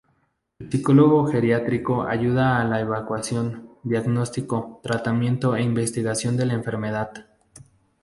El 0.57 0.69
psicólogo 0.71 1.27
geriátrico 1.27 2.01
ayuda 2.01 2.59
en 2.63 2.71
la 2.71 2.79
evaluación, 2.79 3.69
diagnóstico, 3.83 4.79
tratamiento 4.81 5.55
e 5.55 5.61
investigación 5.61 6.35
de 6.37 6.47
la 6.47 6.53
enfermedad. 6.53 7.27